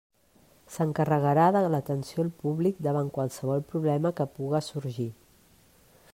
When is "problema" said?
3.75-4.17